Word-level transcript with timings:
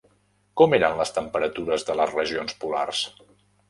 Com 0.61 0.73
eren 0.77 0.97
les 1.01 1.13
temperatures 1.19 1.87
de 1.93 2.01
les 2.03 2.19
regions 2.19 2.61
polars? 2.67 3.09